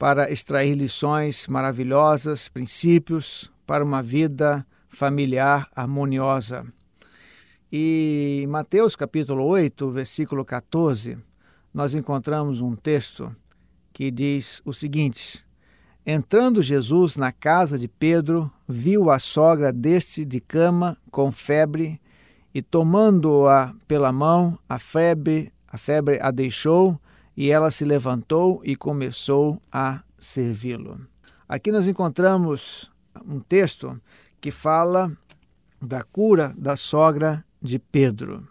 [0.00, 6.64] para extrair lições maravilhosas, princípios para uma vida familiar harmoniosa.
[7.70, 11.18] E em Mateus capítulo 8, versículo 14,
[11.74, 13.30] nós encontramos um texto
[13.92, 15.44] que diz o seguinte:
[16.06, 22.00] Entrando Jesus na casa de Pedro, viu a sogra deste de cama com febre,
[22.54, 26.98] e tomando-a pela mão, a febre, a febre a deixou,
[27.40, 31.00] e ela se levantou e começou a servi-lo.
[31.48, 32.92] Aqui nós encontramos
[33.26, 33.98] um texto
[34.38, 35.10] que fala
[35.80, 38.46] da cura da sogra de Pedro.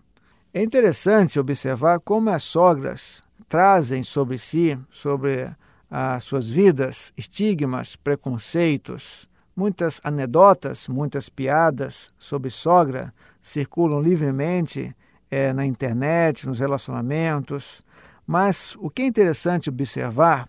[0.52, 5.48] É interessante observar como as sogras trazem sobre si, sobre
[5.88, 14.96] as suas vidas, estigmas, preconceitos, muitas anedotas, muitas piadas sobre sogra circulam livremente
[15.30, 17.88] é, na internet, nos relacionamentos.
[18.31, 20.47] Mas o que é interessante observar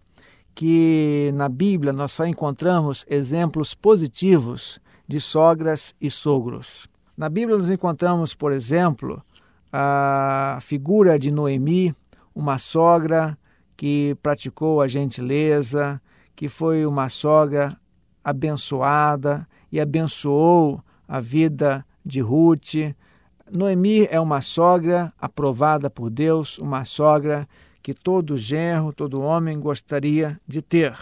[0.54, 6.86] que na Bíblia nós só encontramos exemplos positivos de sogras e sogros.
[7.16, 9.24] Na Bíblia nós encontramos, por exemplo,
[9.72, 11.96] a figura de Noemi,
[12.34, 13.38] uma sogra
[13.78, 16.02] que praticou a gentileza,
[16.36, 17.74] que foi uma sogra
[18.22, 22.74] abençoada e abençoou a vida de Ruth.
[23.50, 27.48] Noemi é uma sogra aprovada por Deus, uma sogra
[27.82, 30.94] que todo genro, todo homem gostaria de ter.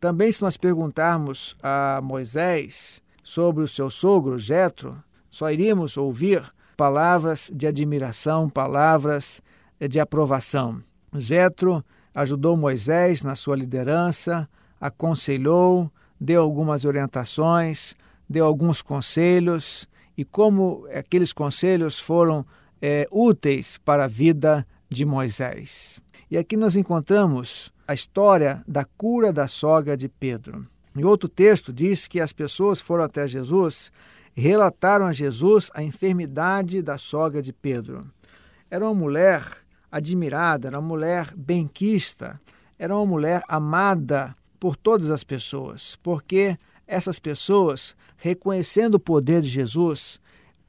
[0.00, 4.96] Também, se nós perguntarmos a Moisés sobre o seu sogro, Jetro,
[5.30, 6.42] só iríamos ouvir
[6.76, 9.40] palavras de admiração, palavras
[9.80, 10.82] de aprovação.
[11.14, 11.84] Jetro
[12.14, 14.48] ajudou Moisés na sua liderança,
[14.80, 17.94] aconselhou, deu algumas orientações,
[18.28, 22.44] deu alguns conselhos e como aqueles conselhos foram
[22.80, 26.01] é, úteis para a vida de Moisés.
[26.32, 30.66] E aqui nós encontramos a história da cura da sogra de Pedro.
[30.96, 33.92] Em outro texto diz que as pessoas foram até Jesus
[34.34, 38.10] e relataram a Jesus a enfermidade da sogra de Pedro.
[38.70, 39.44] Era uma mulher
[39.90, 42.40] admirada, era uma mulher benquista,
[42.78, 46.56] era uma mulher amada por todas as pessoas, porque
[46.86, 50.18] essas pessoas, reconhecendo o poder de Jesus,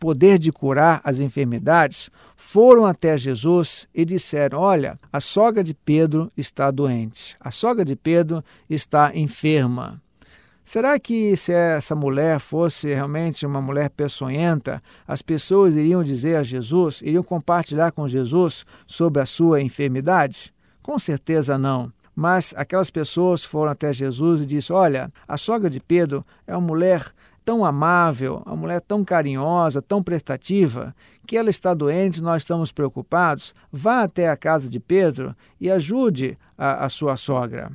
[0.03, 6.29] poder de curar as enfermidades, foram até Jesus e disseram: Olha, a sogra de Pedro
[6.35, 10.01] está doente, a sogra de Pedro está enferma.
[10.61, 16.43] Será que se essa mulher fosse realmente uma mulher peçonhenta, as pessoas iriam dizer a
[16.43, 20.53] Jesus, iriam compartilhar com Jesus sobre a sua enfermidade?
[20.81, 21.93] Com certeza não.
[22.13, 26.67] Mas aquelas pessoas foram até Jesus e disse: Olha, a sogra de Pedro é uma
[26.67, 27.13] mulher
[27.45, 30.95] tão amável, uma mulher tão carinhosa, tão prestativa,
[31.25, 33.53] que ela está doente, nós estamos preocupados.
[33.71, 37.71] Vá até a casa de Pedro e ajude a, a sua sogra.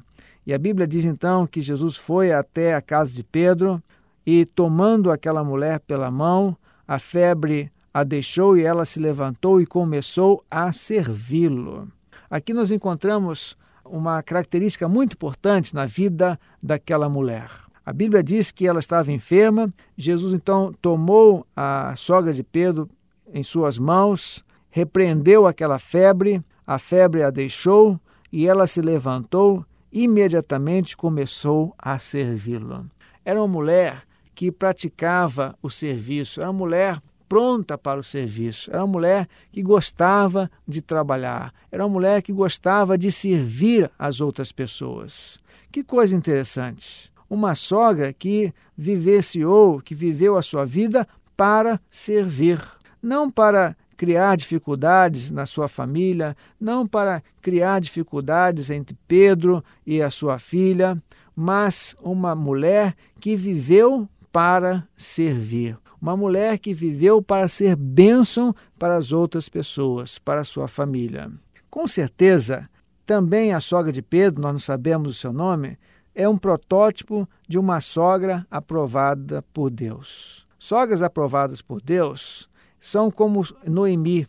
[0.47, 3.83] E a Bíblia diz então que Jesus foi até a casa de Pedro
[4.27, 6.57] e, tomando aquela mulher pela mão,
[6.87, 11.89] a febre a deixou e ela se levantou e começou a servi-lo.
[12.31, 17.51] Aqui nós encontramos uma característica muito importante na vida daquela mulher.
[17.89, 19.73] A Bíblia diz que ela estava enferma.
[19.97, 22.87] Jesus então tomou a sogra de Pedro
[23.33, 27.99] em suas mãos, repreendeu aquela febre, a febre a deixou
[28.31, 32.85] e ela se levantou imediatamente começou a servi-lo.
[33.25, 34.03] Era uma mulher
[34.35, 38.71] que praticava o serviço, era uma mulher pronta para o serviço.
[38.71, 44.21] Era uma mulher que gostava de trabalhar, era uma mulher que gostava de servir as
[44.21, 45.41] outras pessoas.
[45.73, 47.08] Que coisa interessante.
[47.29, 52.61] Uma sogra que vivenciou, que viveu a sua vida para servir,
[53.03, 60.11] não para criar dificuldades na sua família, não para criar dificuldades entre Pedro e a
[60.11, 61.01] sua filha,
[61.35, 68.97] mas uma mulher que viveu para servir uma mulher que viveu para ser bênção para
[68.97, 71.31] as outras pessoas, para a sua família.
[71.69, 72.69] Com certeza,
[73.05, 75.77] também a sogra de Pedro, nós não sabemos o seu nome,
[76.19, 80.45] é um protótipo de uma sogra aprovada por Deus.
[80.59, 82.49] Sogras aprovadas por Deus
[82.81, 84.27] são como Noemi,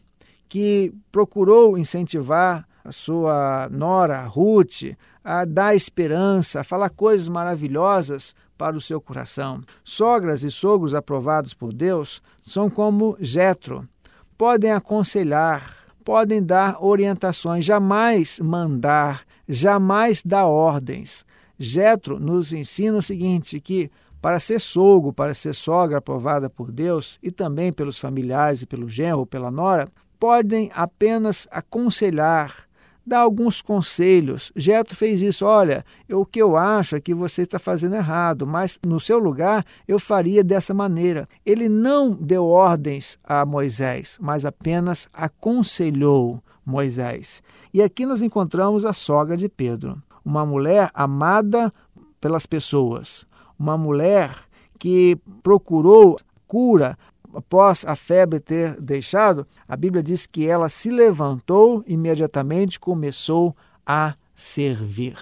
[0.48, 8.78] que procurou incentivar a sua nora, Ruth, a dar esperança, a falar coisas maravilhosas para
[8.78, 9.64] o seu coração.
[9.84, 13.90] Sogras e sogros aprovados por Deus são como Jetro,
[14.38, 15.76] podem aconselhar,
[16.06, 21.26] podem dar orientações, jamais mandar, jamais dar ordens.
[21.60, 23.92] Jetro nos ensina o seguinte, que
[24.22, 28.90] para ser sogro, para ser sogra aprovada por Deus e também pelos familiares e pelo
[28.90, 29.90] genro pela nora,
[30.20, 32.68] podem apenas aconselhar,
[33.06, 34.52] dá alguns conselhos.
[34.56, 35.46] Geto fez isso.
[35.46, 39.66] Olha, o que eu acho é que você está fazendo errado, mas no seu lugar
[39.88, 41.28] eu faria dessa maneira.
[41.46, 47.42] Ele não deu ordens a Moisés, mas apenas aconselhou Moisés.
[47.74, 51.74] E aqui nós encontramos a sogra de Pedro, uma mulher amada
[52.20, 53.26] pelas pessoas,
[53.58, 54.36] uma mulher
[54.78, 56.18] que procurou
[56.48, 56.98] cura
[57.34, 63.56] após a febre ter deixado, a Bíblia diz que ela se levantou e imediatamente começou
[63.86, 65.18] a servir.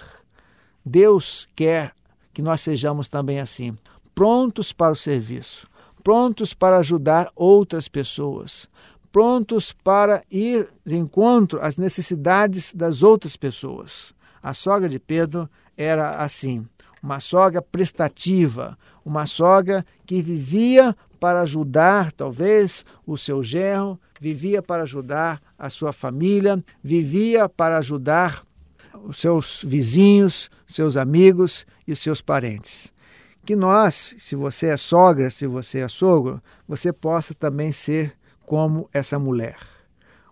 [0.84, 1.92] Deus quer
[2.32, 3.76] que nós sejamos também assim,
[4.14, 5.68] prontos para o serviço,
[6.02, 8.68] prontos para ajudar outras pessoas,
[9.12, 14.14] prontos para ir de encontro às necessidades das outras pessoas.
[14.42, 16.66] A sogra de Pedro era assim,
[17.02, 24.82] uma sogra prestativa, uma sogra que vivia para ajudar, talvez, o seu genro, vivia para
[24.82, 28.44] ajudar a sua família, vivia para ajudar
[29.04, 32.92] os seus vizinhos, seus amigos e seus parentes.
[33.44, 38.14] Que nós, se você é sogra, se você é sogro, você possa também ser
[38.44, 39.56] como essa mulher.